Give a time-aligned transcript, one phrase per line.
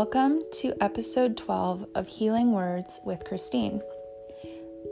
[0.00, 3.82] Welcome to episode 12 of Healing Words with Christine.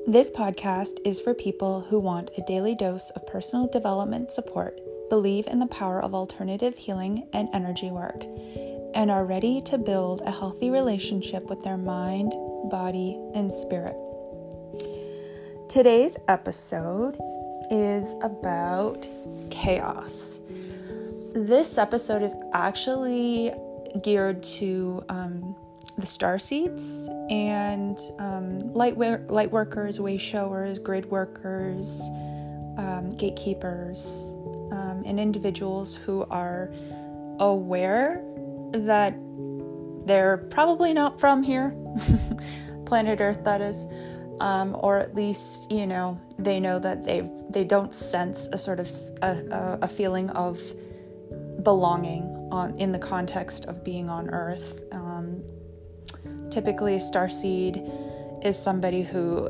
[0.07, 5.46] This podcast is for people who want a daily dose of personal development support, believe
[5.46, 8.22] in the power of alternative healing and energy work,
[8.94, 12.30] and are ready to build a healthy relationship with their mind,
[12.71, 13.96] body, and spirit.
[15.71, 17.16] Today's episode
[17.71, 19.07] is about
[19.49, 20.40] chaos
[21.35, 23.52] this episode is actually
[24.03, 25.57] geared to um,
[25.97, 32.01] the star seeds and um, light, light workers, way showers, grid workers,
[32.78, 34.06] um, gatekeepers,
[34.70, 36.73] um, and individuals who are
[37.41, 38.23] aware
[38.73, 39.14] that
[40.06, 41.75] they're probably not from here,
[42.86, 43.77] planet Earth, that is.
[44.41, 48.78] Um, or at least you know they know that they they don't sense a sort
[48.78, 48.89] of
[49.20, 50.61] a, a feeling of
[51.64, 54.82] belonging on in the context of being on Earth.
[54.92, 55.42] Um,
[56.50, 59.48] typically, starseed is somebody who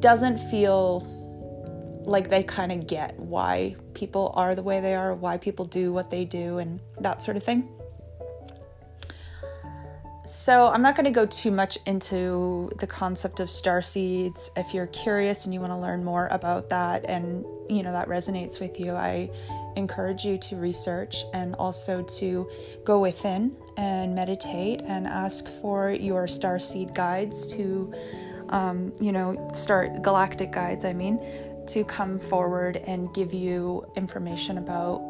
[0.00, 1.06] doesn't feel
[2.04, 5.92] like they kind of get why people are the way they are, why people do
[5.92, 7.68] what they do, and that sort of thing.
[10.26, 14.50] So, I'm not going to go too much into the concept of star seeds.
[14.56, 18.08] If you're curious and you want to learn more about that and, you know, that
[18.08, 19.30] resonates with you, I
[19.78, 22.50] encourage you to research and also to
[22.84, 27.94] go within and meditate and ask for your star seed guides to,
[28.50, 31.18] um, you know, start galactic guides, I mean,
[31.68, 35.00] to come forward and give you information about,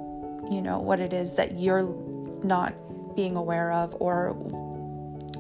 [0.51, 1.89] you know, what it is that you're
[2.45, 2.75] not
[3.17, 4.33] being aware of or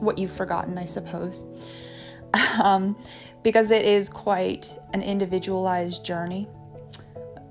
[0.00, 1.44] what you've forgotten, I suppose.
[2.62, 2.96] um,
[3.42, 6.48] because it is quite an individualized journey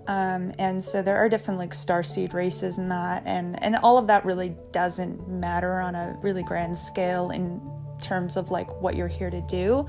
[0.07, 3.97] um, and so there are different like star seed races and that, and and all
[3.97, 7.62] of that really doesn't matter on a really grand scale in
[8.01, 9.85] terms of like what you're here to do.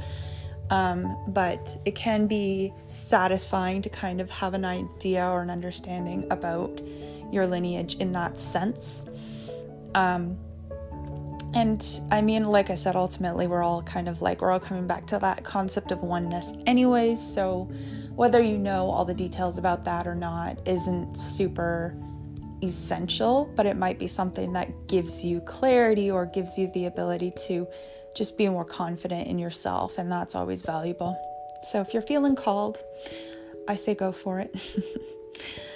[0.71, 6.27] Um, but it can be satisfying to kind of have an idea or an understanding
[6.31, 6.83] about
[7.33, 9.07] your lineage in that sense.
[9.95, 10.39] Um,
[11.55, 14.87] and I mean, like I said, ultimately, we're all kind of like, we're all coming
[14.87, 17.21] back to that concept of oneness, anyways.
[17.35, 17.71] So,
[18.15, 21.97] whether you know all the details about that or not isn't super
[22.63, 27.33] essential, but it might be something that gives you clarity or gives you the ability
[27.47, 27.67] to
[28.15, 31.17] just be more confident in yourself, and that's always valuable.
[31.71, 32.83] So if you're feeling called,
[33.69, 34.55] I say go for it.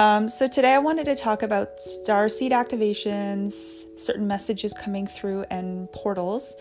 [0.00, 3.52] um, so today I wanted to talk about star seed activations,
[3.98, 6.56] certain messages coming through, and portals.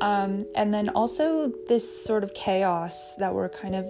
[0.00, 3.84] Um, and then also this sort of chaos that we're kind of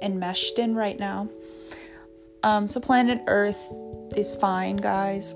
[0.00, 1.28] enmeshed in right now.
[2.44, 3.58] Um, so planet Earth
[4.16, 5.34] is fine, guys.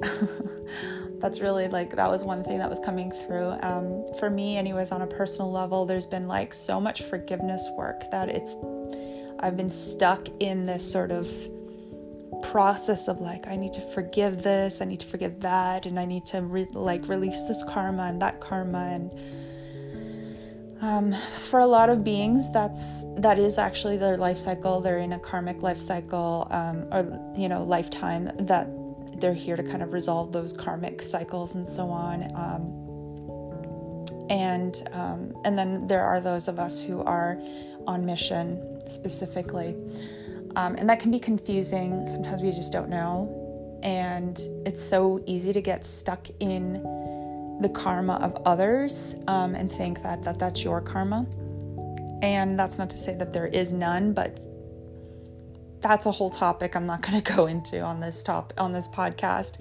[1.18, 3.56] That's really like that was one thing that was coming through.
[3.60, 8.08] Um, for me, anyways, on a personal level, there's been like so much forgiveness work
[8.12, 8.54] that it's
[9.40, 11.28] I've been stuck in this sort of
[12.50, 16.04] process of like I need to forgive this, I need to forgive that, and I
[16.04, 19.10] need to re- like release this karma and that karma and
[20.84, 21.16] um,
[21.48, 24.82] for a lot of beings, that's that is actually their life cycle.
[24.82, 28.68] They're in a karmic life cycle, um, or you know, lifetime that
[29.18, 32.24] they're here to kind of resolve those karmic cycles and so on.
[32.34, 37.40] Um, and um, and then there are those of us who are
[37.86, 39.74] on mission specifically,
[40.56, 42.06] um, and that can be confusing.
[42.08, 46.82] Sometimes we just don't know, and it's so easy to get stuck in
[47.60, 51.26] the karma of others um, and think that, that that's your karma.
[52.22, 54.40] And that's not to say that there is none, but
[55.82, 58.88] that's a whole topic I'm not going to go into on this top on this
[58.88, 59.54] podcast.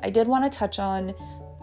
[0.00, 1.14] I did want to touch on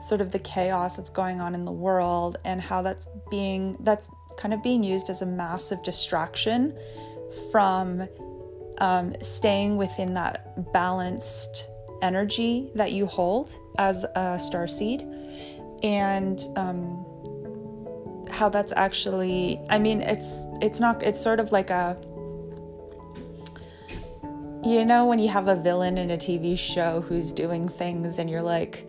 [0.08, 4.08] sort of the chaos that's going on in the world and how that's being that's
[4.38, 6.78] kind of being used as a massive distraction
[7.52, 8.08] from
[8.80, 11.66] um, staying within that balanced
[12.02, 15.06] energy that you hold as a star seed.
[15.84, 17.06] And um,
[18.30, 20.28] how that's actually i mean it's
[20.62, 21.98] it's not it's sort of like a
[24.64, 28.30] you know when you have a villain in a tv show who's doing things and
[28.30, 28.88] you're like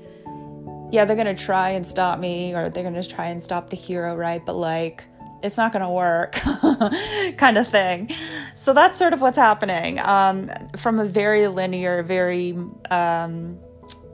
[0.90, 4.16] yeah they're gonna try and stop me or they're gonna try and stop the hero
[4.16, 4.44] right?
[4.44, 5.04] But like
[5.42, 6.32] it's not gonna work
[7.36, 8.10] kind of thing
[8.54, 12.56] so that's sort of what's happening um, from a very linear very
[12.90, 13.58] um,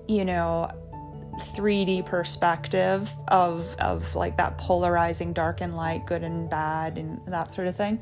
[0.07, 0.71] you know
[1.55, 7.53] 3D perspective of of like that polarizing dark and light, good and bad, and that
[7.53, 8.01] sort of thing.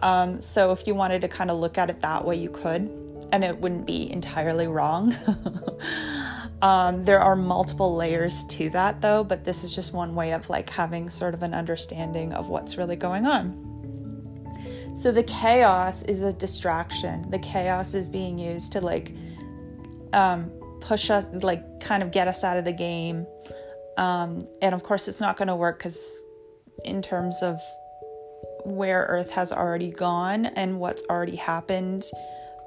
[0.00, 2.90] Um, so if you wanted to kind of look at it that way, you could,
[3.32, 5.16] and it wouldn't be entirely wrong.
[6.60, 10.50] Um, there are multiple layers to that though, but this is just one way of
[10.50, 13.64] like having sort of an understanding of what's really going on.
[15.00, 17.30] So the chaos is a distraction.
[17.30, 19.14] The chaos is being used to like
[20.12, 20.50] um,
[20.80, 23.24] push us, like kind of get us out of the game.
[23.96, 26.00] Um, and of course, it's not going to work because,
[26.84, 27.60] in terms of
[28.64, 32.04] where Earth has already gone and what's already happened,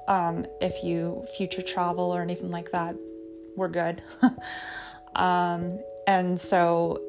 [0.08, 2.94] um, if you future travel or anything like that,
[3.56, 4.02] we're good.
[5.16, 7.00] um, and so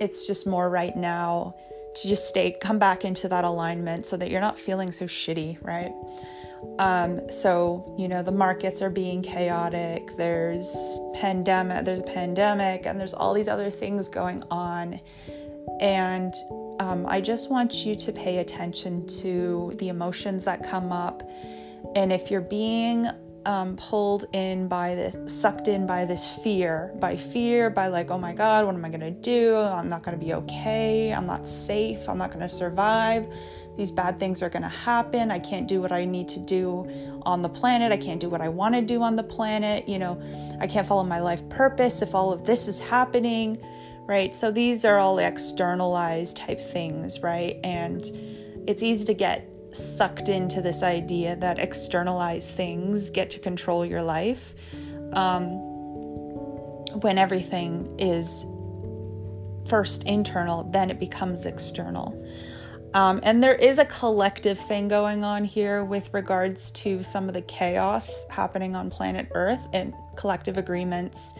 [0.00, 1.54] it's just more right now
[1.96, 5.58] to just stay, come back into that alignment so that you're not feeling so shitty,
[5.62, 5.92] right?
[6.78, 10.16] Um, so you know the markets are being chaotic.
[10.16, 10.68] There's
[11.14, 11.84] pandemic.
[11.84, 15.00] There's a pandemic, and there's all these other things going on.
[15.80, 16.34] And
[16.80, 21.22] um, I just want you to pay attention to the emotions that come up.
[21.94, 23.08] And if you're being
[23.46, 28.18] um, pulled in by this, sucked in by this fear, by fear, by like, oh
[28.18, 29.56] my God, what am I gonna do?
[29.56, 31.12] I'm not gonna be okay.
[31.12, 32.08] I'm not safe.
[32.08, 33.26] I'm not gonna survive.
[33.76, 35.30] These bad things are gonna happen.
[35.30, 36.88] I can't do what I need to do
[37.22, 37.92] on the planet.
[37.92, 39.88] I can't do what I wanna do on the planet.
[39.88, 40.20] You know,
[40.60, 43.58] I can't follow my life purpose if all of this is happening,
[44.06, 44.34] right?
[44.34, 47.58] So these are all externalized type things, right?
[47.64, 48.04] And
[48.66, 49.48] it's easy to get
[49.78, 54.54] sucked into this idea that externalized things get to control your life
[55.12, 55.50] um,
[57.00, 58.44] when everything is
[59.68, 62.14] first internal, then it becomes external.
[62.94, 67.34] Um, and there is a collective thing going on here with regards to some of
[67.34, 71.34] the chaos happening on planet Earth and collective agreements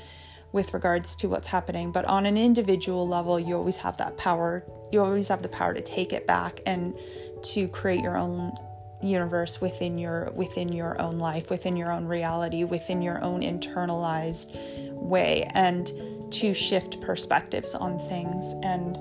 [0.52, 1.90] with regards to what's happening.
[1.90, 4.64] But on an individual level, you always have that power.
[4.92, 6.98] You always have the power to take it back and
[7.42, 8.56] to create your own
[9.02, 14.50] universe within your within your own life within your own reality within your own internalized
[14.94, 15.92] way and
[16.32, 18.54] to shift perspectives on things.
[18.62, 18.98] And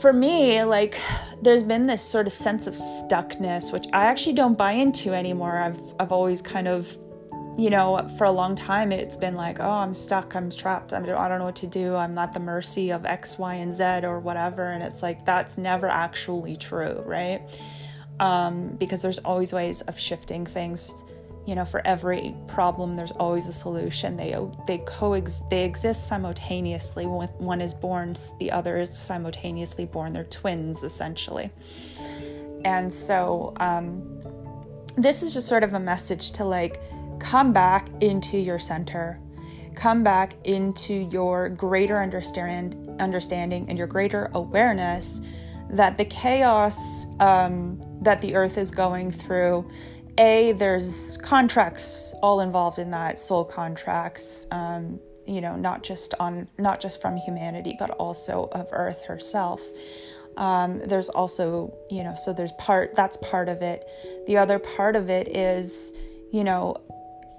[0.00, 0.98] for me like
[1.42, 5.58] there's been this sort of sense of stuckness which I actually don't buy into anymore.
[5.58, 6.86] I've I've always kind of
[7.58, 11.00] you know, for a long time, it's been like, oh, I'm stuck, I'm trapped, I
[11.00, 13.74] don't, I don't know what to do, I'm at the mercy of X, Y, and
[13.74, 14.70] Z or whatever.
[14.70, 17.42] And it's like, that's never actually true, right?
[18.18, 21.04] Um, because there's always ways of shifting things.
[21.46, 24.16] You know, for every problem, there's always a solution.
[24.16, 24.36] They
[24.66, 27.06] they coexist, they exist simultaneously.
[27.06, 30.12] When one is born, the other is simultaneously born.
[30.12, 31.50] They're twins, essentially.
[32.64, 34.22] And so, um,
[34.96, 36.80] this is just sort of a message to like
[37.20, 39.20] come back into your center.
[39.74, 45.20] Come back into your greater understand, understanding and your greater awareness
[45.70, 49.70] that the chaos um, that the earth is going through,
[50.18, 54.46] A, there's contracts all involved in that, soul contracts.
[54.50, 59.60] Um, you know not just on not just from humanity but also of earth herself
[60.36, 63.86] um, there's also you know so there's part that's part of it
[64.26, 65.92] the other part of it is
[66.32, 66.76] you know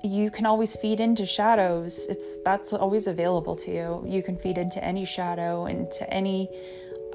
[0.04, 2.00] you can always feed into shadows.
[2.10, 4.04] It's that's always available to you.
[4.08, 6.50] You can feed into any shadow, into any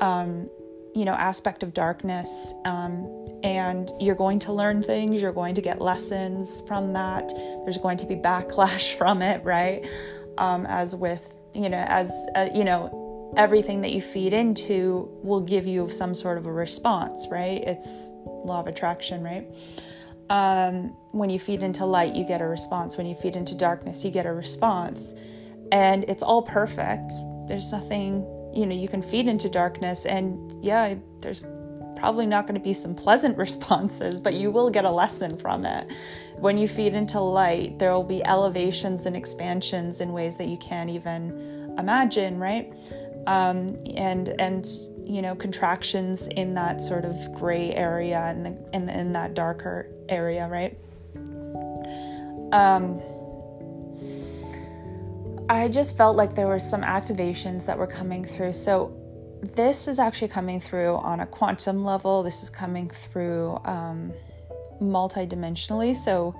[0.01, 0.49] um,
[0.95, 5.21] you know aspect of darkness, um, and you're going to learn things.
[5.21, 7.29] You're going to get lessons from that.
[7.65, 9.87] There's going to be backlash from it, right?
[10.39, 11.23] Um, as with
[11.55, 16.15] you know, as uh, you know, everything that you feed into will give you some
[16.15, 17.63] sort of a response, right?
[17.67, 18.11] It's
[18.45, 19.47] law of attraction, right?
[20.29, 22.97] Um, when you feed into light, you get a response.
[22.97, 25.15] When you feed into darkness, you get a response.
[25.73, 27.13] And it's all perfect.
[27.49, 31.47] There's nothing, you know, you can feed into darkness, and yeah, there's
[31.97, 35.65] probably not going to be some pleasant responses, but you will get a lesson from
[35.65, 35.91] it.
[36.37, 40.59] When you feed into light, there will be elevations and expansions in ways that you
[40.59, 42.73] can't even imagine, right?
[43.27, 44.67] Um, and and
[45.07, 50.77] you know contractions in that sort of gray area and in, that darker area, right?
[52.53, 53.01] Um,
[55.49, 58.53] I just felt like there were some activations that were coming through.
[58.53, 58.93] So
[59.43, 62.23] this is actually coming through on a quantum level.
[62.23, 64.13] This is coming through um,
[64.81, 65.95] multidimensionally.
[65.95, 66.35] So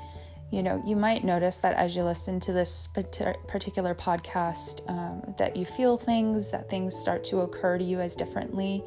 [0.51, 5.57] you know, you might notice that as you listen to this particular podcast, um, that
[5.57, 8.85] you feel things, that things start to occur to you as differently.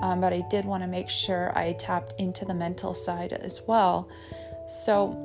[0.00, 3.62] Um, but I did want to make sure I tapped into the mental side as
[3.66, 4.08] well.
[4.84, 5.22] So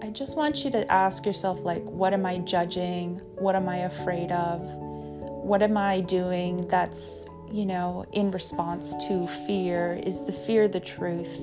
[0.00, 3.16] I just want you to ask yourself, like, what am I judging?
[3.34, 4.60] What am I afraid of?
[4.62, 10.00] What am I doing that's, you know, in response to fear?
[10.06, 11.36] Is the fear the truth?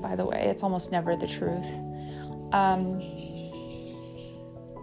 [0.00, 1.66] By the way, it's almost never the truth.
[2.52, 3.00] Um,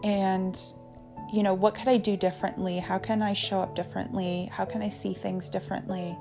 [0.04, 0.58] and
[1.32, 2.80] you know, what could I do differently?
[2.80, 4.50] How can I show up differently?
[4.52, 6.18] How can I see things differently?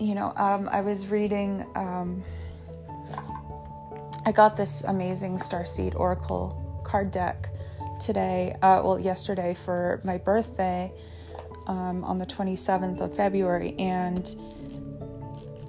[0.00, 2.24] You know, um, I was reading, um,
[4.24, 7.50] I got this amazing Starseed Oracle card deck
[8.00, 10.90] today, uh, well, yesterday for my birthday
[11.66, 13.74] um, on the 27th of February.
[13.78, 14.34] And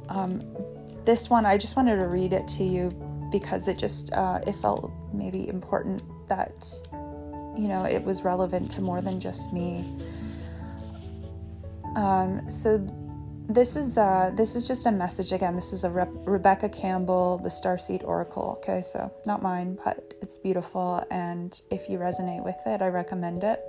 [0.08, 0.40] um,
[1.06, 2.90] this one, I just wanted to read it to you
[3.34, 6.54] because it just, uh, it felt maybe important that
[7.56, 9.86] you know, it was relevant to more than just me.
[11.96, 12.80] Um, so
[13.48, 15.56] this is uh, this is just a message again.
[15.56, 18.58] This is a Re- Rebecca Campbell, the Starseed Oracle.
[18.60, 23.44] Okay, so not mine, but it's beautiful, and if you resonate with it, I recommend
[23.44, 23.60] it.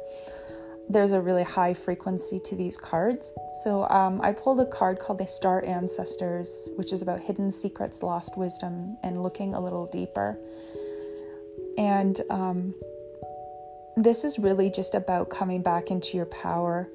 [0.88, 3.32] There's a really high frequency to these cards.
[3.62, 8.02] So um, I pulled a card called the Star Ancestors, which is about hidden secrets,
[8.02, 10.38] lost wisdom, and looking a little deeper.
[11.78, 12.74] And um,
[13.96, 16.88] this is really just about coming back into your power.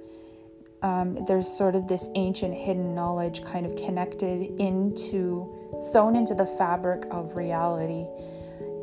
[0.81, 6.45] Um, there's sort of this ancient hidden knowledge kind of connected into, sewn into the
[6.45, 8.05] fabric of reality.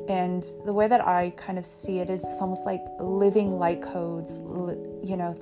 [0.08, 4.38] And the way that I kind of see it is almost like living light codes,
[5.02, 5.36] you know,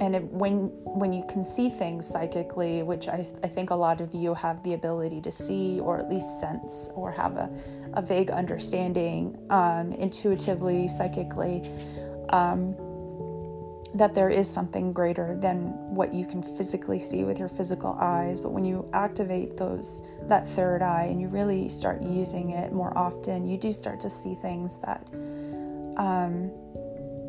[0.00, 4.00] and it, when when you can see things psychically which I, I think a lot
[4.00, 7.50] of you have the ability to see or at least sense or have a,
[7.94, 11.70] a vague understanding um, intuitively psychically
[12.30, 12.74] um,
[13.96, 18.40] that there is something greater than what you can physically see with your physical eyes
[18.40, 22.96] but when you activate those that third eye and you really start using it more
[22.96, 25.06] often you do start to see things that
[25.96, 26.50] um,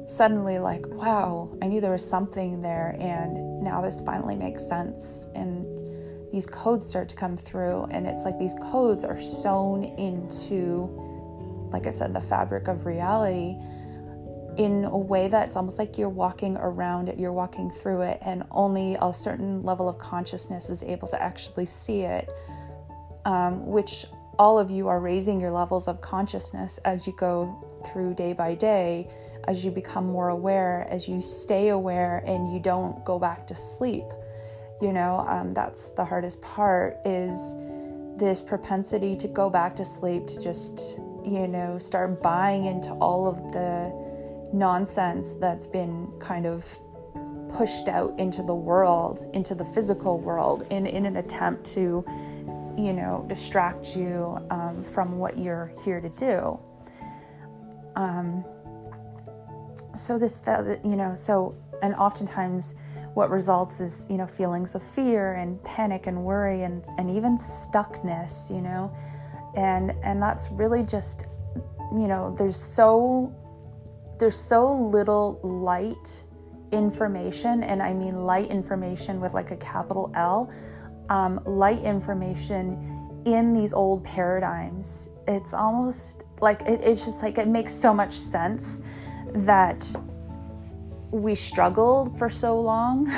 [0.07, 5.27] suddenly like, wow, I knew there was something there, and now this finally makes sense.
[5.36, 5.65] And
[6.31, 10.89] these codes start to come through, and it's like these codes are sewn into,
[11.71, 13.57] like I said, the fabric of reality
[14.57, 18.43] in a way that's almost like you're walking around it, you're walking through it, and
[18.51, 22.29] only a certain level of consciousness is able to actually see it,
[23.25, 24.05] um, which
[24.39, 28.53] all of you are raising your levels of consciousness as you go through day by
[28.53, 29.09] day
[29.47, 33.55] as you become more aware, as you stay aware and you don't go back to
[33.55, 34.05] sleep.
[34.81, 37.55] You know, um, that's the hardest part is
[38.17, 43.27] this propensity to go back to sleep, to just, you know, start buying into all
[43.27, 44.16] of the
[44.53, 46.65] nonsense that's been kind of
[47.55, 52.05] pushed out into the world, into the physical world, in, in an attempt to,
[52.77, 56.59] you know, distract you um, from what you're here to do.
[57.95, 58.45] Um,
[59.95, 60.39] so this,
[60.83, 62.75] you know, so and oftentimes
[63.13, 67.37] what results is you know feelings of fear and panic and worry and and even
[67.37, 68.93] stuckness, you know,
[69.55, 71.25] and and that's really just,
[71.91, 73.33] you know, there's so
[74.19, 76.24] there's so little light
[76.71, 80.51] information, and I mean light information with like a capital L,
[81.09, 85.09] um, light information in these old paradigms.
[85.27, 88.81] It's almost like it, it's just like it makes so much sense
[89.33, 89.93] that
[91.12, 93.09] we struggled for so long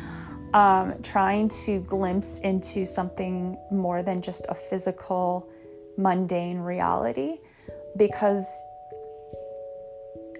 [0.54, 5.48] um, trying to glimpse into something more than just a physical
[5.98, 7.38] mundane reality
[7.96, 8.46] because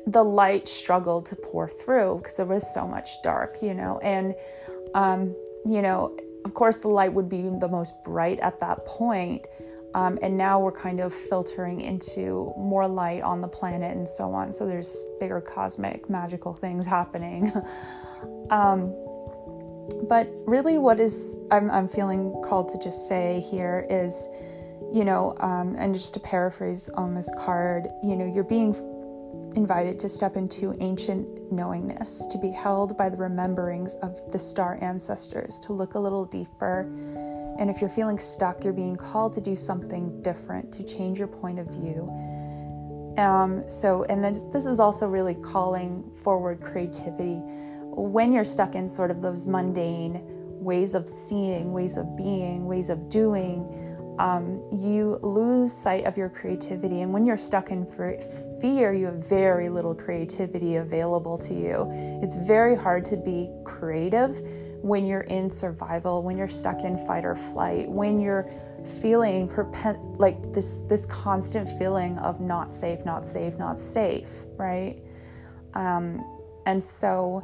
[0.06, 4.34] the light struggled to pour through because there was so much dark you know and
[4.94, 5.34] um,
[5.64, 9.46] you know of course the light would be the most bright at that point
[9.96, 14.30] um, and now we're kind of filtering into more light on the planet and so
[14.30, 14.52] on.
[14.52, 17.50] So there's bigger cosmic, magical things happening.
[18.50, 18.94] um,
[20.06, 24.28] but really, what is I'm, I'm, feeling called to just say here is,
[24.92, 28.75] you know, um, and just to paraphrase on this card, you know, you're being
[29.56, 34.78] invited to step into ancient knowingness, to be held by the rememberings of the star
[34.80, 36.88] ancestors, to look a little deeper
[37.58, 41.28] and if you're feeling stuck, you're being called to do something different, to change your
[41.28, 42.10] point of view.
[43.16, 47.40] Um, so, and then this is also really calling forward creativity.
[47.82, 50.20] When you're stuck in sort of those mundane
[50.60, 53.64] ways of seeing, ways of being, ways of doing,
[54.18, 57.02] um, you lose sight of your creativity.
[57.02, 57.87] And when you're stuck in
[58.61, 61.88] fear, you have very little creativity available to you.
[62.23, 64.40] It's very hard to be creative
[64.82, 68.49] when you're in survival, when you're stuck in fight or flight, when you're
[69.00, 69.50] feeling
[70.16, 74.99] like this this constant feeling of not safe, not safe, not safe, right?
[75.75, 76.25] Um,
[76.66, 77.42] and so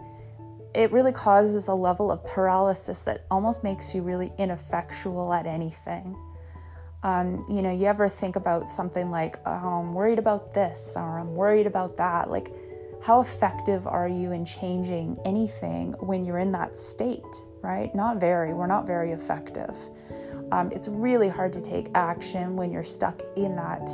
[0.74, 6.16] it really causes a level of paralysis that almost makes you really ineffectual at anything.
[7.02, 11.18] Um, you know, you ever think about something like, oh, I'm worried about this or
[11.18, 12.30] I'm worried about that?
[12.30, 12.52] Like,
[13.02, 17.24] how effective are you in changing anything when you're in that state,
[17.60, 17.92] right?
[17.94, 18.54] Not very.
[18.54, 19.76] We're not very effective.
[20.52, 23.88] Um, it's really hard to take action when you're stuck in that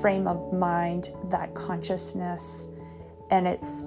[0.00, 2.68] frame of mind, that consciousness.
[3.32, 3.86] And it's,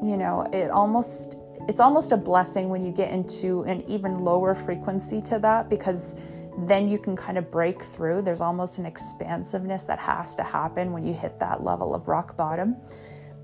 [0.00, 1.36] you know, it almost
[1.68, 6.16] it's almost a blessing when you get into an even lower frequency to that because
[6.58, 8.22] then you can kind of break through.
[8.22, 12.36] There's almost an expansiveness that has to happen when you hit that level of rock
[12.36, 12.76] bottom.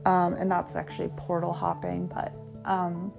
[0.05, 2.33] Um, and that's actually portal hopping, but
[2.65, 3.12] um,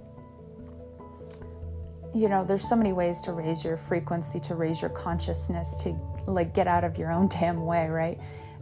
[2.14, 5.90] you know, there's so many ways to raise your frequency, to raise your consciousness, to
[6.26, 8.20] like get out of your own damn way, right?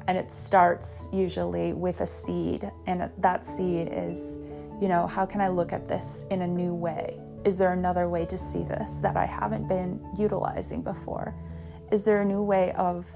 [0.08, 4.40] And it starts usually with a seed, and that seed is,
[4.82, 7.20] you know, how can I look at this in a new way?
[7.48, 11.34] Is there another way to see this that I haven't been utilizing before?
[11.94, 13.08] Is there a new way of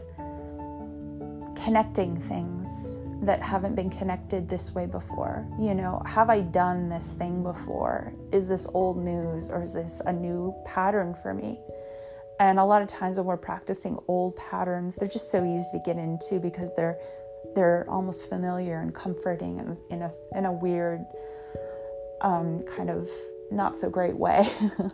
[1.54, 5.46] connecting things that haven't been connected this way before?
[5.60, 8.14] You know, have I done this thing before?
[8.32, 11.60] Is this old news or is this a new pattern for me?
[12.40, 15.80] And a lot of times when we're practicing old patterns, they're just so easy to
[15.86, 16.98] get into because they're
[17.54, 21.04] they're almost familiar and comforting and in a in a weird
[22.22, 23.10] um, kind of
[23.52, 24.50] not so great way.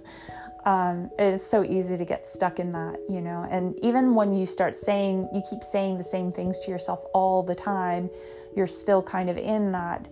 [0.65, 3.47] um, it is so easy to get stuck in that, you know.
[3.49, 7.43] And even when you start saying, you keep saying the same things to yourself all
[7.43, 8.09] the time,
[8.55, 10.07] you're still kind of in that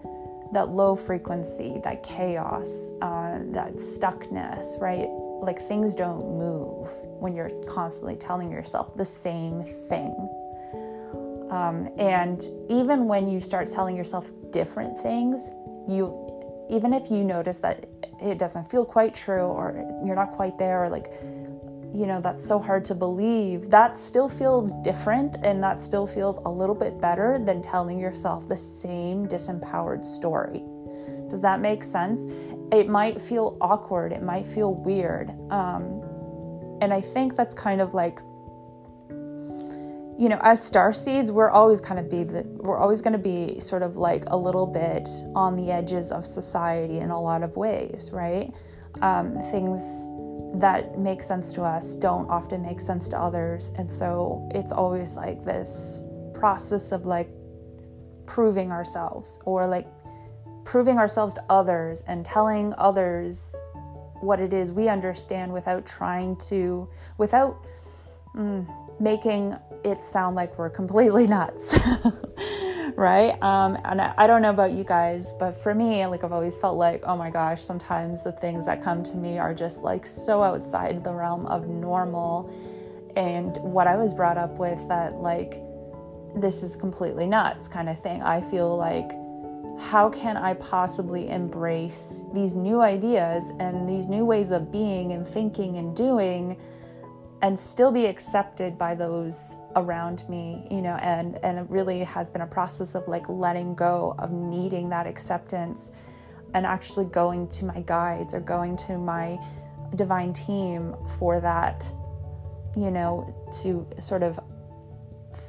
[0.53, 5.07] that low frequency, that chaos, uh, that stuckness, right?
[5.41, 6.87] Like things don't move
[7.19, 10.15] when you're constantly telling yourself the same thing.
[11.49, 15.49] Um, and even when you start telling yourself different things,
[15.87, 16.21] you
[16.69, 17.85] even if you notice that
[18.21, 21.11] it doesn't feel quite true or you're not quite there or like
[21.93, 26.37] you know that's so hard to believe that still feels different and that still feels
[26.45, 30.63] a little bit better than telling yourself the same disempowered story.
[31.29, 32.25] Does that make sense?
[32.71, 36.01] It might feel awkward it might feel weird um,
[36.81, 38.19] and i think that's kind of like
[40.17, 43.19] you know, as star seeds, we're always kind of be the, we're always going to
[43.19, 47.43] be sort of like a little bit on the edges of society in a lot
[47.43, 48.53] of ways, right?
[49.01, 50.07] Um, things
[50.61, 55.17] that make sense to us don't often make sense to others, and so it's always
[55.17, 57.29] like this process of like
[58.25, 59.87] proving ourselves or like
[60.63, 63.55] proving ourselves to others and telling others
[64.21, 67.65] what it is we understand without trying to without
[68.35, 68.65] mm,
[68.99, 71.77] making it sound like we're completely nuts.
[72.95, 73.31] right?
[73.41, 76.55] Um, and I, I, don't know about you guys, but for me, like I've always
[76.55, 80.05] felt like, oh my gosh, sometimes the things that come to me are just like
[80.05, 82.49] so outside the realm of normal.
[83.15, 85.61] And what I was brought up with that, like,
[86.35, 88.21] this is completely nuts kind of thing.
[88.21, 89.11] I feel like,
[89.79, 95.27] how can I possibly embrace these new ideas and these new ways of being and
[95.27, 96.57] thinking and doing?
[97.45, 102.27] And still be accepted by those around me you know and and it really has
[102.27, 105.91] been a process of like letting go of needing that acceptance
[106.55, 109.37] and actually going to my guides or going to my
[109.93, 111.85] divine team for that
[112.75, 113.31] you know
[113.61, 114.39] to sort of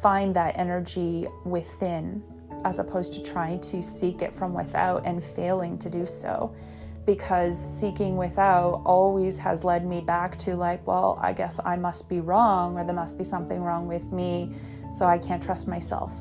[0.03, 2.23] find that energy within
[2.67, 6.55] as opposed to trying to seek it from without and failing to do so
[7.07, 12.09] because seeking without always has led me back to like, well, I guess I must
[12.09, 14.53] be wrong or there must be something wrong with me,
[14.93, 16.13] so I can't trust myself.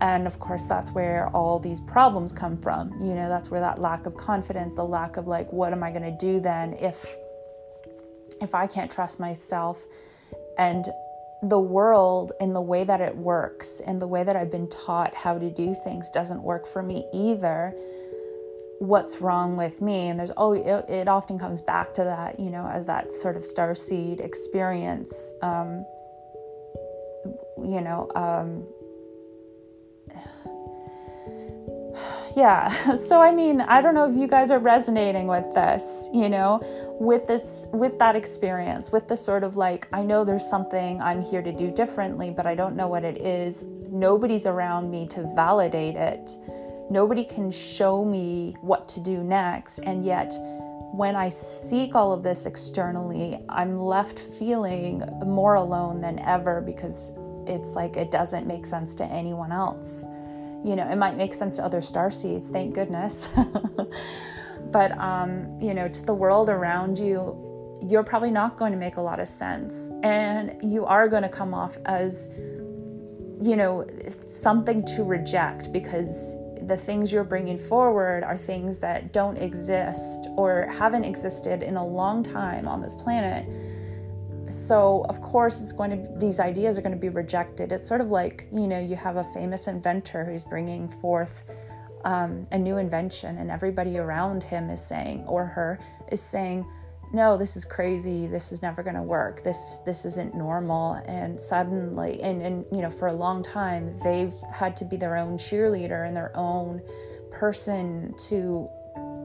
[0.00, 2.92] And of course, that's where all these problems come from.
[3.00, 5.90] You know, that's where that lack of confidence, the lack of like, what am I
[5.90, 7.16] going to do then if
[8.40, 9.86] if I can't trust myself
[10.58, 10.86] and
[11.42, 15.14] the world in the way that it works and the way that I've been taught
[15.14, 17.74] how to do things doesn't work for me either
[18.82, 20.08] what's wrong with me.
[20.08, 23.36] And there's always it, it, often comes back to that you know as that sort
[23.36, 25.84] of star seed experience um,
[27.58, 28.66] you know um,
[32.36, 32.96] yeah.
[32.96, 36.60] So i mean i don't know if you guys are resonating with this you know
[36.98, 41.22] with this with that experience with the sort of like i know there's something i'm
[41.22, 43.64] here to do differently but i don't know what it is.
[43.92, 46.34] Nobody's around me to validate it
[46.92, 49.78] Nobody can show me what to do next.
[49.78, 50.34] And yet,
[50.92, 57.10] when I seek all of this externally, I'm left feeling more alone than ever because
[57.46, 60.04] it's like it doesn't make sense to anyone else.
[60.62, 63.30] You know, it might make sense to other star seeds, thank goodness.
[64.70, 68.96] but, um, you know, to the world around you, you're probably not going to make
[68.96, 69.88] a lot of sense.
[70.02, 72.28] And you are going to come off as,
[73.40, 73.86] you know,
[74.26, 80.66] something to reject because the things you're bringing forward are things that don't exist or
[80.66, 83.46] haven't existed in a long time on this planet.
[84.52, 87.72] So, of course, it's going to these ideas are going to be rejected.
[87.72, 91.44] It's sort of like, you know, you have a famous inventor who's bringing forth
[92.04, 95.78] um, a new invention, and everybody around him is saying, or her
[96.10, 96.66] is saying,
[97.12, 100.94] no this is crazy this is never going to work this this isn't normal.
[101.06, 105.16] And suddenly and and you know for a long time they've had to be their
[105.16, 106.80] own cheerleader and their own
[107.30, 108.68] person to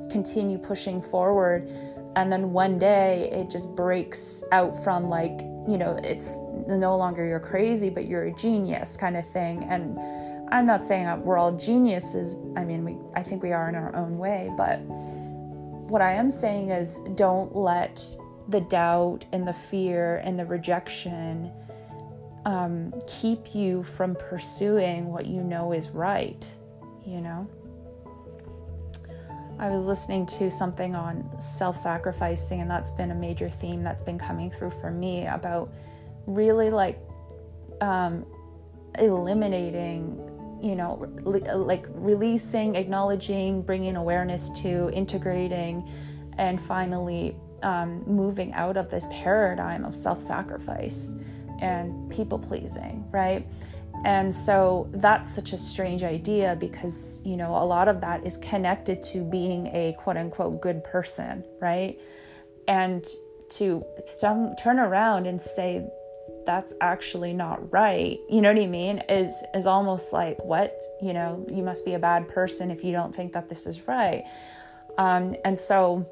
[0.09, 1.69] continue pushing forward.
[2.15, 7.25] And then one day it just breaks out from like you know it's no longer
[7.25, 9.63] you're crazy but you're a genius kind of thing.
[9.65, 9.99] And
[10.49, 13.93] i'm not saying we're all geniuses i mean we i think we are in our
[13.97, 14.79] own way but
[15.89, 18.03] what I am saying is don't let
[18.49, 21.51] the doubt and the fear and the rejection
[22.45, 26.49] um, keep you from pursuing what you know is right,
[27.05, 27.47] you know?
[29.59, 34.03] I was listening to something on self sacrificing, and that's been a major theme that's
[34.03, 35.73] been coming through for me about
[36.27, 36.99] really like
[37.81, 38.25] um,
[38.99, 40.15] eliminating
[40.61, 45.87] you know, like releasing, acknowledging, bringing awareness to, integrating,
[46.37, 51.15] and finally um, moving out of this paradigm of self sacrifice
[51.59, 53.47] and people pleasing, right?
[54.05, 58.37] And so that's such a strange idea because, you know, a lot of that is
[58.37, 61.99] connected to being a quote unquote good person, right?
[62.67, 63.05] And
[63.49, 63.83] to
[64.61, 65.87] turn around and say,
[66.47, 68.17] that's actually not right.
[68.29, 69.03] You know what i mean?
[69.09, 70.81] Is is almost like what?
[71.01, 73.87] You know you must be a bad person if you don't think that this is
[73.87, 74.23] right.
[74.97, 76.07] Um, and so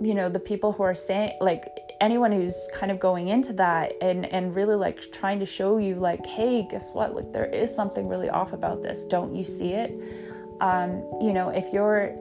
[0.00, 1.64] you know the people who are saying like
[2.00, 5.94] anyone who's kind of going into that and and really like trying to show you
[5.94, 7.14] like hey guess what?
[7.14, 9.04] Like there is something really off about this.
[9.04, 9.92] Don't you see it?
[10.60, 12.16] Um, you know if you're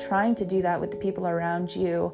[0.00, 2.12] trying to do that with the people around you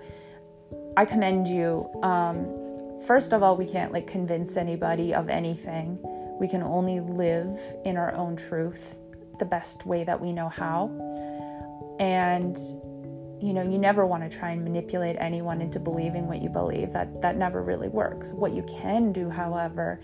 [0.99, 1.89] i commend you.
[2.03, 2.68] Um,
[3.07, 5.99] first of all, we can't like convince anybody of anything.
[6.41, 8.97] We can only live in our own truth
[9.39, 10.91] the best way that we know how.
[11.99, 12.57] And
[13.41, 16.93] you know, you never want to try and manipulate anyone into believing what you believe.
[16.93, 18.33] That that never really works.
[18.33, 20.01] What you can do, however,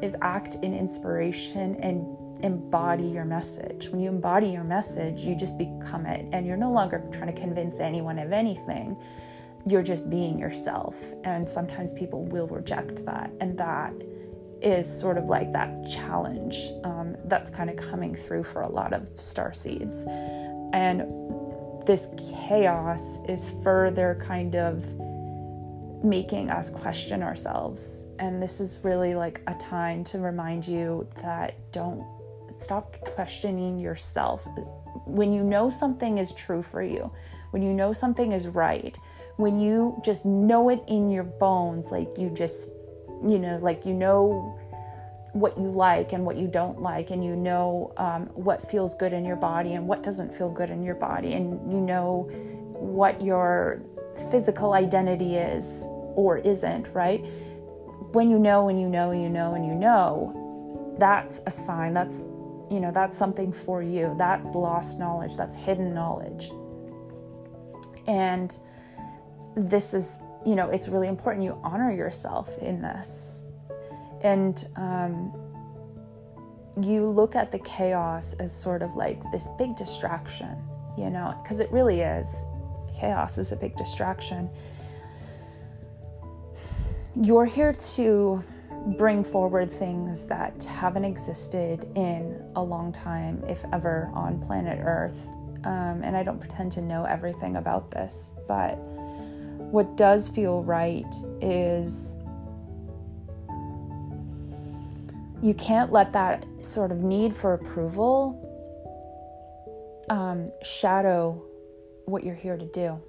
[0.00, 2.06] is act in inspiration and
[2.44, 3.88] embody your message.
[3.88, 7.38] When you embody your message, you just become it and you're no longer trying to
[7.38, 8.96] convince anyone of anything
[9.66, 10.96] you're just being yourself.
[11.24, 13.30] And sometimes people will reject that.
[13.40, 13.92] And that
[14.60, 18.92] is sort of like that challenge um, that's kind of coming through for a lot
[18.92, 20.04] of star seeds.
[20.72, 21.00] And
[21.86, 22.08] this
[22.46, 24.84] chaos is further kind of
[26.04, 28.04] making us question ourselves.
[28.18, 32.04] And this is really like a time to remind you that don't
[32.50, 34.46] stop questioning yourself.
[35.06, 37.10] When you know something is true for you,
[37.50, 38.96] when you know something is right,
[39.38, 42.70] when you just know it in your bones, like you just,
[43.24, 44.58] you know, like you know
[45.32, 49.12] what you like and what you don't like, and you know um, what feels good
[49.12, 52.28] in your body and what doesn't feel good in your body, and you know
[52.74, 53.80] what your
[54.30, 57.24] physical identity is or isn't, right?
[58.10, 61.94] When you know and you know and you know and you know, that's a sign.
[61.94, 62.26] That's,
[62.70, 64.16] you know, that's something for you.
[64.18, 65.36] That's lost knowledge.
[65.36, 66.50] That's hidden knowledge.
[68.08, 68.58] And
[69.56, 73.44] this is, you know, it's really important you honor yourself in this.
[74.22, 75.32] And um,
[76.80, 80.56] you look at the chaos as sort of like this big distraction,
[80.96, 82.44] you know, because it really is.
[82.98, 84.50] Chaos is a big distraction.
[87.14, 88.42] You're here to
[88.96, 95.28] bring forward things that haven't existed in a long time, if ever, on planet Earth.
[95.64, 98.78] Um, and I don't pretend to know everything about this, but
[99.70, 102.16] what does feel right is
[105.42, 108.44] you can't let that sort of need for approval
[110.10, 111.42] um, shadow
[112.06, 113.00] what you're here to do.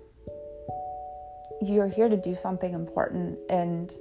[1.62, 3.93] You're here to do something important, and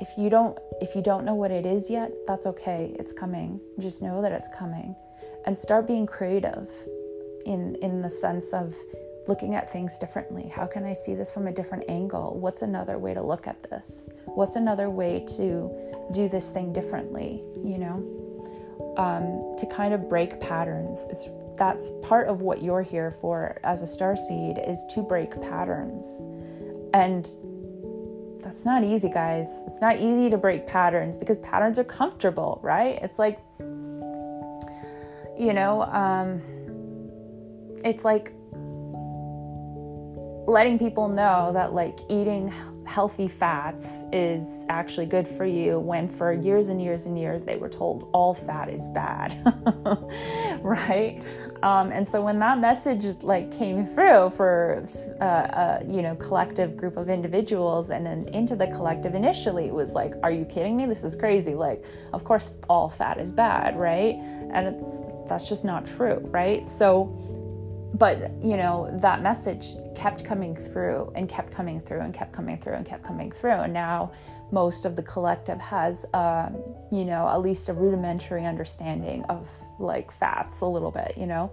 [0.00, 2.94] if you don't if you don't know what it is yet, that's okay.
[2.98, 3.60] It's coming.
[3.78, 4.96] Just know that it's coming,
[5.44, 6.70] and start being creative
[7.44, 8.74] in in the sense of
[9.28, 10.48] looking at things differently.
[10.48, 12.38] How can I see this from a different angle?
[12.38, 14.10] What's another way to look at this?
[14.26, 15.70] What's another way to
[16.12, 18.12] do this thing differently, you know?
[18.96, 21.06] Um, to kind of break patterns.
[21.10, 25.40] It's that's part of what you're here for as a star seed is to break
[25.40, 26.28] patterns.
[26.92, 27.26] And
[28.42, 29.46] that's not easy, guys.
[29.66, 32.98] It's not easy to break patterns because patterns are comfortable, right?
[33.02, 33.40] It's like,
[35.38, 36.40] you know, um,
[37.84, 38.32] it's like
[40.46, 42.52] letting people know that like eating
[42.86, 47.56] healthy fats is actually good for you when for years and years and years they
[47.56, 49.36] were told all fat is bad
[50.62, 51.20] right?
[51.62, 54.86] Um, and so when that message like came through for
[55.20, 59.74] uh, a you know collective group of individuals and then into the collective initially it
[59.74, 60.86] was like are you kidding me?
[60.86, 61.54] This is crazy.
[61.54, 64.14] Like of course all fat is bad right?
[64.52, 66.68] And it's that's just not true right?
[66.68, 67.35] So
[67.94, 72.58] but you know that message kept coming through and kept coming through and kept coming
[72.58, 73.52] through and kept coming through.
[73.52, 74.12] And now
[74.50, 76.56] most of the collective has um,
[76.90, 81.50] you know at least a rudimentary understanding of like fats a little bit you know?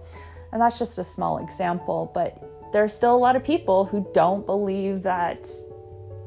[0.52, 4.44] And that's just a small example but there's still a lot of people who don't
[4.46, 5.48] believe that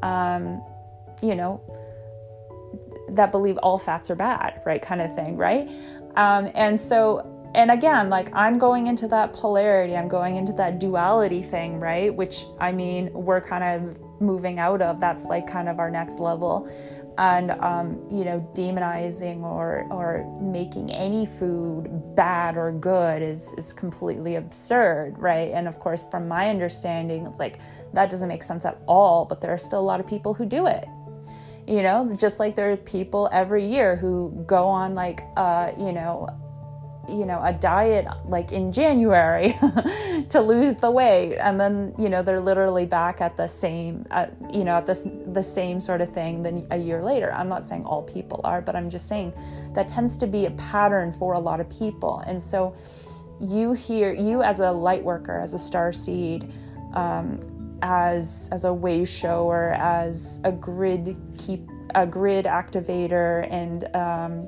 [0.01, 0.61] um,
[1.21, 1.61] you know
[3.09, 5.69] that believe all fats are bad right kind of thing right?
[6.15, 10.79] Um, and so and again, like I'm going into that polarity, I'm going into that
[10.79, 12.13] duality thing, right?
[12.13, 14.99] Which I mean, we're kind of moving out of.
[14.99, 16.69] That's like kind of our next level.
[17.17, 23.73] And um, you know, demonizing or or making any food bad or good is is
[23.73, 25.51] completely absurd, right?
[25.51, 27.59] And of course, from my understanding, it's like
[27.93, 29.25] that doesn't make sense at all.
[29.25, 30.85] But there are still a lot of people who do it
[31.67, 35.91] you know just like there are people every year who go on like uh you
[35.91, 36.25] know
[37.09, 39.55] you know a diet like in January
[40.29, 41.37] to lose the weight.
[41.37, 45.03] And then you know they're literally back at the same at, you know at this
[45.27, 47.33] the same sort of thing than a year later.
[47.33, 49.33] I'm not saying all people are but I'm just saying
[49.73, 52.19] that tends to be a pattern for a lot of people.
[52.27, 52.75] And so
[53.39, 56.51] you hear you as a light worker as a star seed
[56.93, 57.39] um,
[57.81, 61.61] as as a way shower as a grid keep
[61.95, 64.47] a grid activator and um,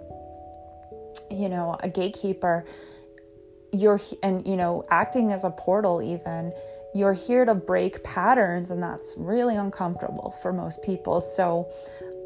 [1.32, 2.66] you know, a gatekeeper,
[3.72, 6.54] you're and you know, acting as a portal even,
[6.94, 11.22] you're here to break patterns and that's really uncomfortable for most people.
[11.22, 11.72] So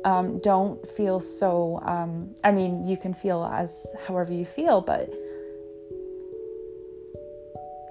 [0.06, 5.10] um, don't feel so um, I mean, you can feel as however you feel, but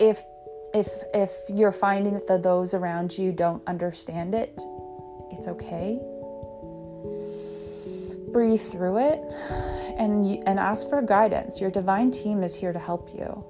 [0.00, 0.22] if
[0.74, 4.58] if if you're finding that the, those around you don't understand it,
[5.30, 6.00] it's okay.
[8.32, 9.24] Breathe through it
[9.98, 11.60] and and ask for guidance.
[11.60, 13.44] Your divine team is here to help you.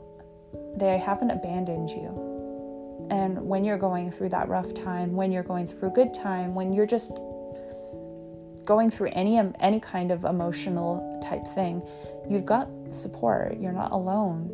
[0.76, 3.08] They haven't abandoned you.
[3.10, 6.54] And when you're going through that rough time, when you're going through a good time,
[6.54, 7.12] when you're just
[8.64, 11.82] going through any any kind of emotional type thing,
[12.28, 13.58] you've got support.
[13.58, 14.50] You're not alone.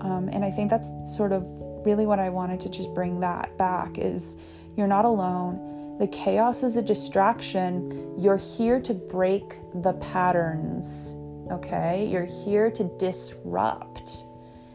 [0.00, 1.44] Um, and I think that's sort of
[1.86, 4.36] really what I wanted to just bring that back is
[4.76, 8.14] you're not alone the chaos is a distraction.
[8.18, 11.14] You're here to break the patterns,
[11.50, 12.06] okay?
[12.06, 14.24] You're here to disrupt.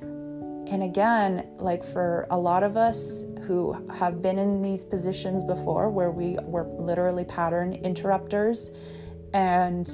[0.01, 5.89] And again, like for a lot of us who have been in these positions before
[5.89, 8.71] where we were literally pattern interrupters
[9.34, 9.89] and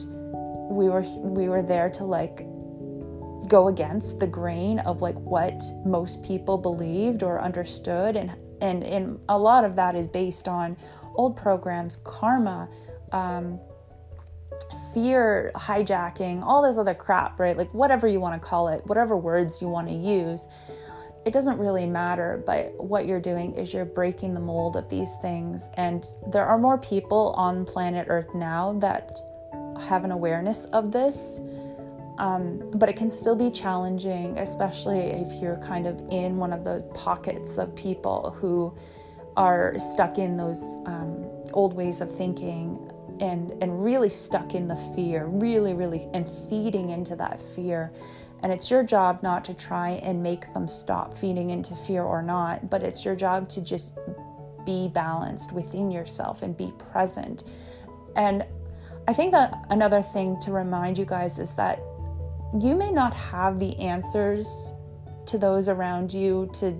[0.69, 2.45] we were we were there to like
[3.47, 9.19] go against the grain of like what most people believed or understood and and and
[9.29, 10.75] a lot of that is based on
[11.17, 12.69] old programs, karma,
[13.11, 13.59] um,
[14.93, 17.57] fear hijacking, all this other crap, right?
[17.57, 20.47] Like whatever you want to call it, whatever words you want to use,
[21.25, 22.41] it doesn't really matter.
[22.45, 25.69] But what you're doing is you're breaking the mold of these things.
[25.75, 29.19] And there are more people on planet Earth now that
[29.81, 31.41] have an awareness of this.
[32.17, 36.63] Um, but it can still be challenging, especially if you're kind of in one of
[36.63, 38.75] those pockets of people who
[39.37, 41.23] are stuck in those um,
[41.53, 46.89] old ways of thinking and and really stuck in the fear really really and feeding
[46.89, 47.91] into that fear.
[48.43, 52.21] And it's your job not to try and make them stop feeding into fear or
[52.21, 53.97] not but it's your job to just
[54.65, 57.43] be balanced within yourself and be present.
[58.15, 58.45] And
[59.07, 61.79] i think that another thing to remind you guys is that
[62.59, 64.73] you may not have the answers
[65.27, 66.79] to those around you to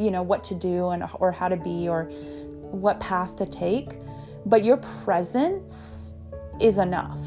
[0.00, 2.04] you know what to do and or how to be or
[2.72, 3.98] what path to take
[4.46, 6.14] but your presence
[6.60, 7.20] is enough.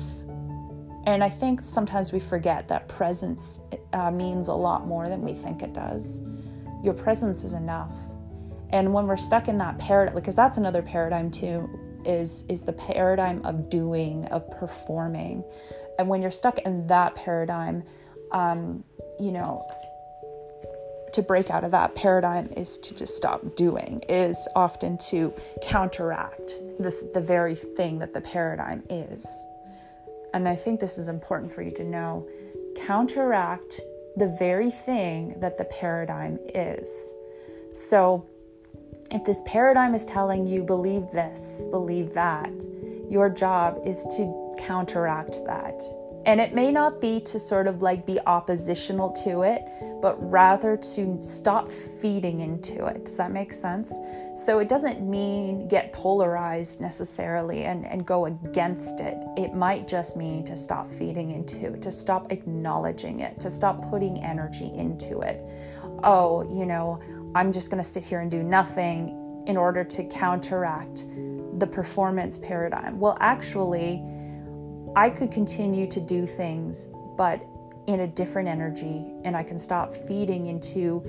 [1.05, 3.59] And i think sometimes we forget that presence
[3.91, 6.21] uh, means a lot more than we think it does.
[6.83, 7.93] Your presence is enough.
[8.71, 11.69] And when we're stuck in that paradigm because that's another paradigm too
[12.05, 15.43] is is the paradigm of doing of performing.
[15.99, 17.83] And when you're stuck in that paradigm
[18.31, 18.83] um,
[19.19, 19.67] you know
[21.13, 26.59] to break out of that paradigm is to just stop doing, is often to counteract
[26.79, 29.25] the, the very thing that the paradigm is.
[30.33, 32.27] And I think this is important for you to know
[32.75, 33.81] counteract
[34.15, 37.13] the very thing that the paradigm is.
[37.73, 38.27] So,
[39.11, 42.51] if this paradigm is telling you believe this, believe that,
[43.09, 45.83] your job is to counteract that
[46.25, 49.61] and it may not be to sort of like be oppositional to it,
[50.01, 53.05] but rather to stop feeding into it.
[53.05, 53.93] Does that make sense?
[54.45, 59.17] So it doesn't mean get polarized necessarily and, and go against it.
[59.37, 63.89] It might just mean to stop feeding into it, to stop acknowledging it, to stop
[63.89, 65.43] putting energy into it.
[66.03, 67.01] Oh, you know,
[67.35, 71.05] I'm just going to sit here and do nothing in order to counteract
[71.59, 72.99] the performance paradigm.
[72.99, 74.01] Well, actually,
[74.95, 77.41] I could continue to do things, but
[77.87, 81.03] in a different energy, and I can stop feeding into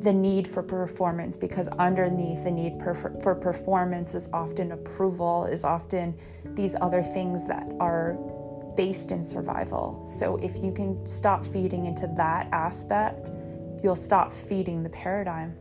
[0.00, 5.64] the need for performance because underneath the need per- for performance is often approval, is
[5.64, 6.14] often
[6.54, 8.14] these other things that are
[8.76, 10.04] based in survival.
[10.06, 13.30] So if you can stop feeding into that aspect,
[13.82, 15.56] you'll stop feeding the paradigm.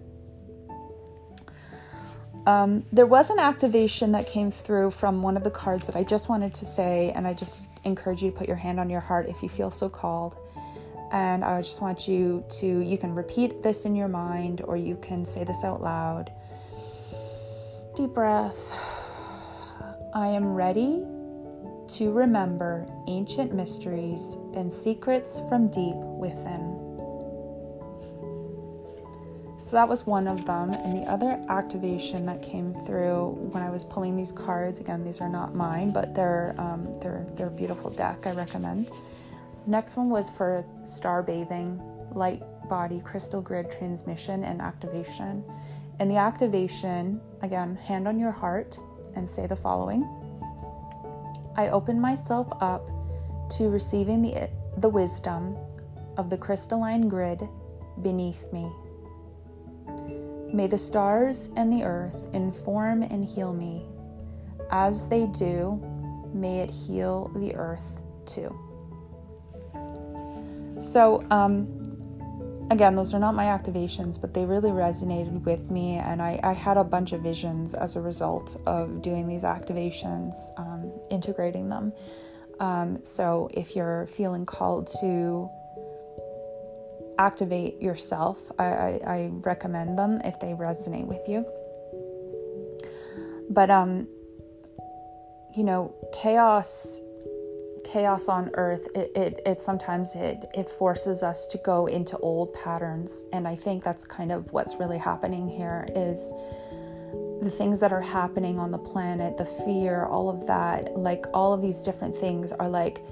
[2.45, 6.03] Um, there was an activation that came through from one of the cards that I
[6.03, 8.99] just wanted to say, and I just encourage you to put your hand on your
[8.99, 10.35] heart if you feel so called.
[11.13, 14.97] And I just want you to, you can repeat this in your mind or you
[14.97, 16.31] can say this out loud.
[17.95, 18.77] Deep breath.
[20.15, 21.03] I am ready
[21.89, 26.72] to remember ancient mysteries and secrets from deep within.
[29.63, 30.71] So that was one of them.
[30.71, 35.21] And the other activation that came through when I was pulling these cards, again, these
[35.21, 38.27] are not mine, but they're um, they're they're beautiful deck.
[38.27, 38.91] I recommend.
[39.65, 45.45] Next one was for star bathing, light body crystal grid transmission and activation.
[45.99, 48.77] And the activation, again, hand on your heart
[49.15, 50.03] and say the following.
[51.55, 52.85] I open myself up
[53.51, 54.49] to receiving the
[54.79, 55.55] the wisdom
[56.17, 57.47] of the crystalline grid
[58.01, 58.69] beneath me.
[60.53, 63.87] May the stars and the earth inform and heal me.
[64.69, 65.81] As they do,
[66.31, 68.55] may it heal the earth too.
[70.79, 76.21] So, um, again, those are not my activations, but they really resonated with me, and
[76.21, 80.91] I, I had a bunch of visions as a result of doing these activations, um,
[81.09, 81.93] integrating them.
[82.59, 85.49] Um, so, if you're feeling called to
[87.17, 88.51] activate yourself.
[88.57, 91.45] I, I, I, recommend them if they resonate with you.
[93.49, 94.07] But um,
[95.55, 96.99] you know, chaos
[97.85, 102.53] chaos on earth it, it, it sometimes it it forces us to go into old
[102.53, 106.31] patterns and i think that's kind of what's really happening here is
[107.41, 111.53] the things that are happening on the planet the fear all of that like all
[111.53, 113.03] of these different things are like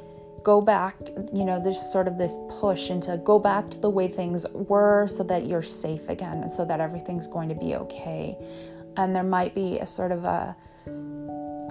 [0.44, 0.96] go back,
[1.34, 5.08] you know, there's sort of this push into go back to the way things were
[5.08, 8.38] so that you're safe again and so that everything's going to be okay.
[8.98, 10.56] And there might be a sort of a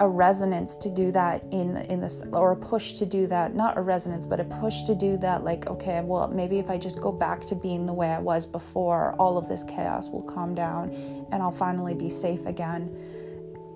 [0.01, 3.77] a resonance to do that in in this or a push to do that not
[3.77, 6.99] a resonance but a push to do that like okay well maybe if i just
[6.99, 10.55] go back to being the way i was before all of this chaos will calm
[10.55, 10.89] down
[11.31, 12.89] and i'll finally be safe again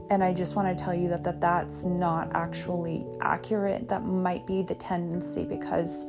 [0.10, 3.89] and I just want to tell you that, that that's not actually accurate.
[3.89, 6.06] That might be the tendency because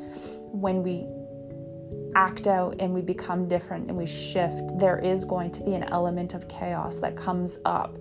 [0.52, 1.06] when we
[2.14, 5.84] act out and we become different and we shift, there is going to be an
[5.84, 7.96] element of chaos that comes up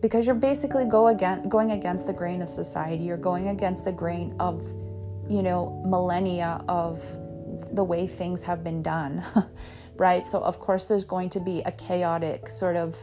[0.00, 3.02] because you're basically go again, going against the grain of society.
[3.02, 4.62] You're going against the grain of,
[5.28, 7.02] you know, millennia of
[7.74, 9.24] the way things have been done,
[9.96, 10.26] right?
[10.26, 12.96] So, of course, there's going to be a chaotic sort of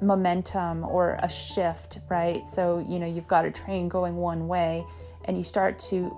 [0.00, 2.46] momentum or a shift, right?
[2.48, 4.84] So, you know, you've got a train going one way
[5.24, 6.14] and you start to,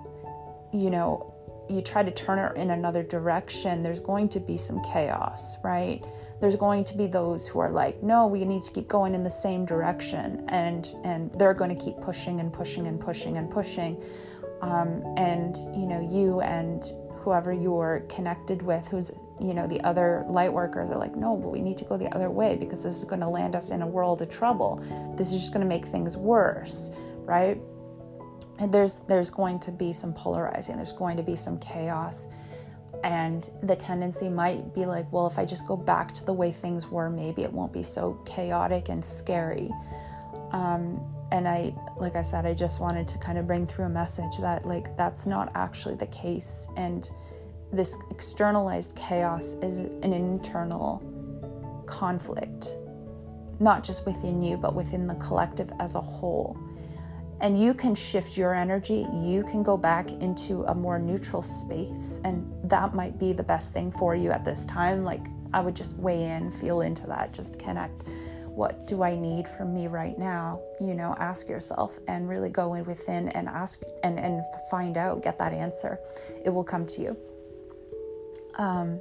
[0.73, 1.35] you know,
[1.69, 6.03] you try to turn it in another direction, there's going to be some chaos, right?
[6.41, 9.23] There's going to be those who are like, no, we need to keep going in
[9.23, 13.51] the same direction, and and they're going to keep pushing and pushing and pushing and
[13.51, 14.03] pushing,
[14.63, 19.11] um, and you know, you and whoever you're connected with, who's
[19.41, 22.13] you know the other light workers are like no but we need to go the
[22.15, 24.77] other way because this is going to land us in a world of trouble.
[25.17, 26.91] This is just going to make things worse
[27.29, 27.61] right?
[28.59, 32.27] And there's there's going to be some polarizing there's going to be some chaos.
[33.05, 36.51] And the tendency might be like well if i just go back to the way
[36.51, 39.71] things were maybe it won't be so chaotic and scary.
[40.51, 43.91] Um, and i like i said i just wanted to kind of bring through a
[43.91, 46.67] message that like that's not actually the case.
[46.77, 47.09] And
[47.73, 51.03] this externalized chaos is an internal
[51.87, 52.77] conflict,
[53.61, 56.57] not just within you, but within the collective as a whole.
[57.41, 62.21] And you can shift your energy, you can go back into a more neutral space,
[62.25, 65.05] and that might be the best thing for you at this time.
[65.05, 68.09] Like, I would just weigh in, feel into that, just connect.
[68.47, 70.61] What do I need from me right now?
[70.81, 75.23] You know, ask yourself and really go in within and ask and, and find out,
[75.23, 76.01] get that answer.
[76.45, 77.17] It will come to you.
[78.59, 79.01] Um,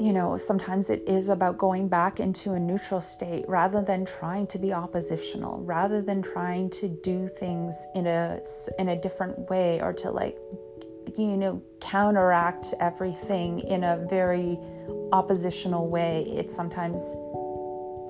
[0.00, 4.46] you know, sometimes it is about going back into a neutral state rather than trying
[4.48, 8.40] to be oppositional, rather than trying to do things in a
[8.78, 10.36] in a different way or to like
[11.16, 14.58] you know counteract everything in a very
[15.12, 16.24] oppositional way.
[16.26, 17.02] It's sometimes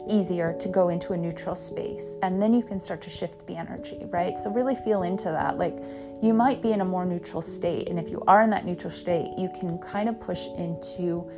[0.09, 3.57] easier to go into a neutral space and then you can start to shift the
[3.57, 4.39] energy, right?
[4.39, 5.59] So really feel into that.
[5.59, 5.79] Like
[6.23, 8.91] you might be in a more neutral state and if you are in that neutral
[8.91, 11.31] state, you can kind of push into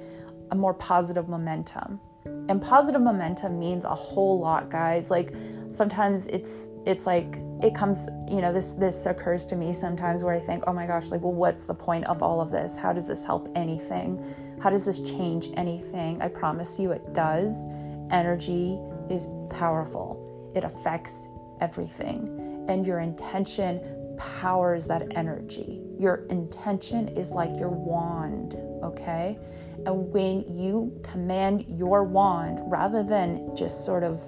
[0.50, 2.00] a more positive momentum.
[2.48, 5.10] And positive momentum means a whole lot, guys.
[5.10, 5.34] Like
[5.68, 10.34] sometimes it's it's like it comes, you know, this this occurs to me sometimes where
[10.34, 12.76] I think, "Oh my gosh, like well what's the point of all of this?
[12.76, 14.24] How does this help anything?
[14.60, 17.66] How does this change anything?" I promise you it does.
[18.10, 18.78] Energy
[19.10, 20.52] is powerful.
[20.54, 21.28] It affects
[21.60, 22.64] everything.
[22.68, 23.80] And your intention
[24.16, 25.82] powers that energy.
[25.98, 29.38] Your intention is like your wand, okay?
[29.84, 34.20] And when you command your wand, rather than just sort of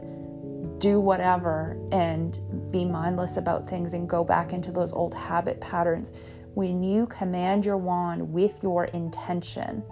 [0.79, 2.39] do whatever and
[2.71, 6.13] be mindless about things and go back into those old habit patterns,
[6.55, 9.83] when you command your wand with your intention,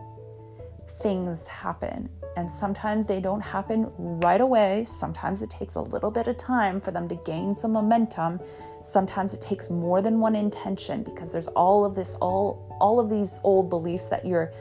[1.03, 2.09] things happen.
[2.37, 4.85] And sometimes they don't happen right away.
[4.85, 8.41] Sometimes it takes a little bit of time for them to gain some momentum.
[8.85, 13.09] Sometimes it takes more than one intention because there's all of this all all of
[13.09, 14.53] these old beliefs that you're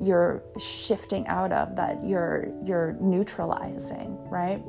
[0.00, 4.62] you're shifting out of that you're you're neutralizing, right?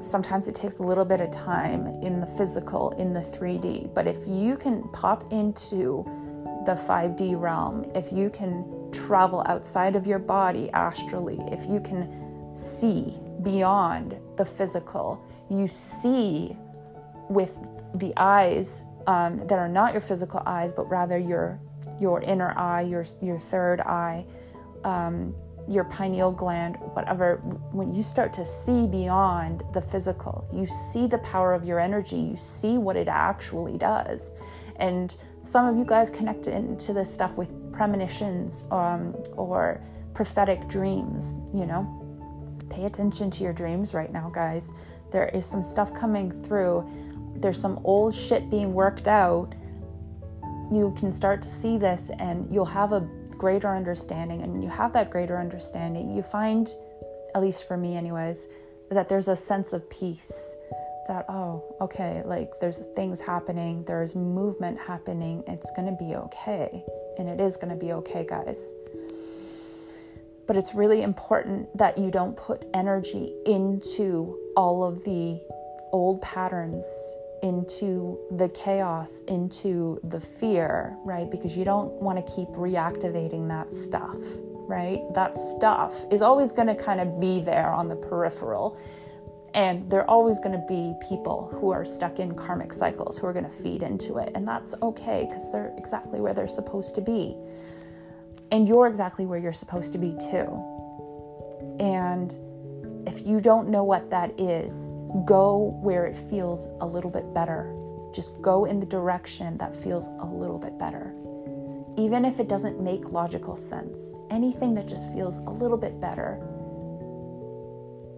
[0.00, 4.06] Sometimes it takes a little bit of time in the physical, in the 3D, but
[4.06, 6.04] if you can pop into
[6.66, 12.54] the 5D realm, if you can travel outside of your body astrally, if you can
[12.54, 16.56] see beyond the physical, you see
[17.28, 17.58] with
[17.94, 21.60] the eyes um, that are not your physical eyes, but rather your
[22.00, 24.24] your inner eye, your your third eye,
[24.84, 25.34] um,
[25.68, 27.36] your pineal gland, whatever.
[27.72, 32.16] When you start to see beyond the physical, you see the power of your energy.
[32.16, 34.30] You see what it actually does,
[34.76, 39.80] and some of you guys connect into this stuff with premonitions um, or
[40.14, 41.36] prophetic dreams.
[41.52, 44.72] You know, pay attention to your dreams right now, guys.
[45.10, 46.88] There is some stuff coming through.
[47.36, 49.54] There's some old shit being worked out
[50.72, 53.00] you can start to see this and you'll have a
[53.36, 54.42] greater understanding.
[54.42, 56.72] And you have that greater understanding, you find,
[57.34, 58.48] at least for me, anyways,
[58.90, 60.56] that there's a sense of peace
[61.08, 66.84] that, oh, okay, like there's things happening, there's movement happening, it's gonna be okay.
[67.18, 68.72] And it is gonna be okay, guys.
[70.46, 75.40] But it's really important that you don't put energy into all of the
[75.92, 76.84] old patterns
[77.42, 81.30] into the chaos, into the fear, right?
[81.30, 84.16] Because you don't want to keep reactivating that stuff,
[84.68, 85.00] right?
[85.14, 88.78] That stuff is always going to kind of be there on the peripheral.
[89.54, 93.26] And there are always going to be people who are stuck in karmic cycles who
[93.26, 94.32] are going to feed into it.
[94.34, 97.36] And that's okay because they're exactly where they're supposed to be.
[98.50, 100.46] And you're exactly where you're supposed to be too.
[101.80, 102.38] And
[103.06, 104.94] if you don't know what that is,
[105.24, 107.74] go where it feels a little bit better.
[108.14, 111.14] Just go in the direction that feels a little bit better.
[111.98, 116.40] Even if it doesn't make logical sense, anything that just feels a little bit better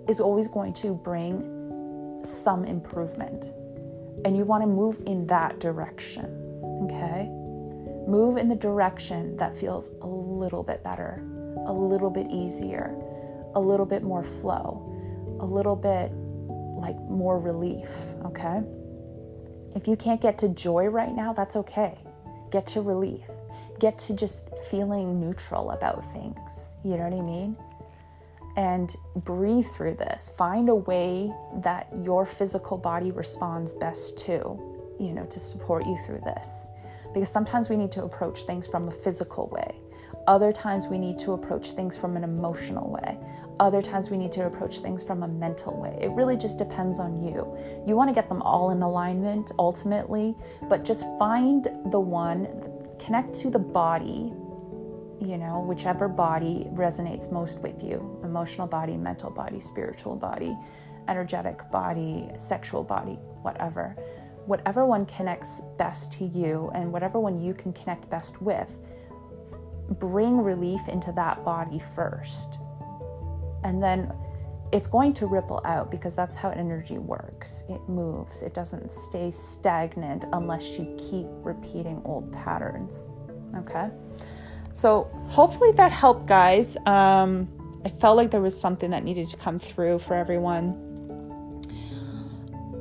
[0.09, 3.53] is always going to bring some improvement.
[4.25, 7.29] And you want to move in that direction, okay?
[8.07, 11.23] Move in the direction that feels a little bit better,
[11.67, 12.95] a little bit easier,
[13.55, 14.91] a little bit more flow,
[15.41, 16.11] a little bit
[16.79, 17.91] like more relief,
[18.25, 18.63] okay?
[19.75, 21.99] If you can't get to joy right now, that's okay.
[22.51, 23.23] Get to relief.
[23.81, 26.77] Get to just feeling neutral about things.
[26.85, 27.57] You know what I mean?
[28.57, 30.31] And breathe through this.
[30.39, 34.37] Find a way that your physical body responds best to,
[35.01, 36.71] you know, to support you through this.
[37.13, 39.81] Because sometimes we need to approach things from a physical way.
[40.27, 43.19] Other times we need to approach things from an emotional way.
[43.61, 45.99] Other times we need to approach things from a mental way.
[46.01, 47.57] It really just depends on you.
[47.87, 50.35] You want to get them all in alignment ultimately,
[50.69, 52.49] but just find the one,
[52.99, 54.33] connect to the body,
[55.21, 60.57] you know, whichever body resonates most with you emotional body, mental body, spiritual body,
[61.09, 63.97] energetic body, sexual body, whatever.
[64.47, 68.79] Whatever one connects best to you and whatever one you can connect best with,
[69.99, 72.59] bring relief into that body first.
[73.63, 74.13] And then
[74.73, 77.65] it's going to ripple out because that's how energy works.
[77.69, 83.09] It moves, it doesn't stay stagnant unless you keep repeating old patterns.
[83.57, 83.89] Okay?
[84.75, 86.77] So, hopefully that helped, guys.
[86.85, 87.49] Um,
[87.85, 90.81] I felt like there was something that needed to come through for everyone.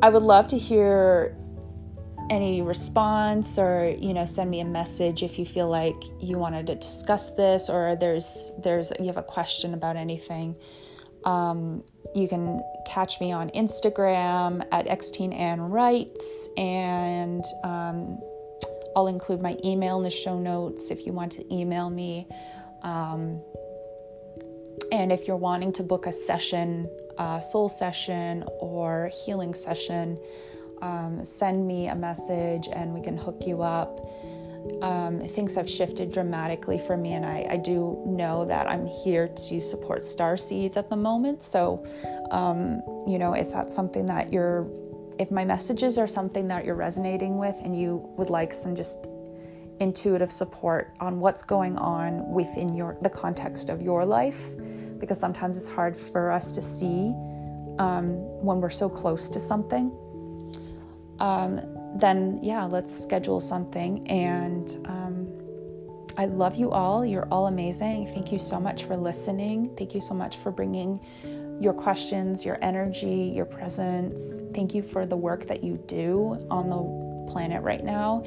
[0.02, 1.38] I would love to hear
[2.30, 6.68] any response or you know send me a message if you feel like you wanted
[6.68, 10.56] to discuss this or there's there's you have a question about anything
[11.26, 11.84] um,
[12.16, 14.88] you can catch me on instagram at
[15.72, 18.20] writes and um,
[18.96, 22.28] i'll include my email in the show notes if you want to email me
[22.84, 23.41] um,
[24.91, 30.18] and if you're wanting to book a session a soul session or healing session
[30.84, 34.06] um, send me a message and we can hook you up.
[34.82, 39.28] Um, things have shifted dramatically for me, and I, I, do know that I'm here
[39.28, 41.44] to support star seeds at the moment.
[41.44, 41.86] So,
[42.32, 44.70] um, you know, if that's something that you're,
[45.20, 49.07] if my messages are something that you're resonating with and you would like some just
[49.80, 54.41] intuitive support on what's going on within your the context of your life
[54.99, 57.14] because sometimes it's hard for us to see
[57.80, 59.91] um, when we're so close to something
[61.20, 61.61] um,
[61.95, 64.07] then yeah, let's schedule something.
[64.09, 65.28] And um,
[66.18, 67.05] I love you all.
[67.05, 68.07] You're all amazing.
[68.07, 69.76] Thank you so much for listening.
[69.78, 70.99] Thank you so much for bringing
[71.64, 74.39] your questions, your energy, your presence.
[74.53, 78.24] Thank you for the work that you do on the planet right now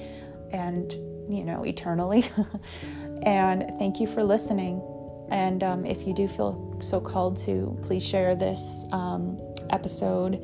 [0.52, 0.92] and,
[1.28, 2.28] you know, eternally.
[3.22, 4.82] and thank you for listening.
[5.30, 9.38] And um, if you do feel so called to, please share this um,
[9.70, 10.40] episode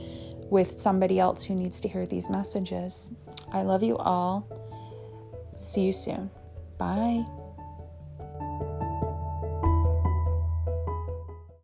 [0.50, 3.10] with somebody else who needs to hear these messages.
[3.52, 4.46] I love you all.
[5.56, 6.30] See you soon.
[6.78, 7.41] Bye.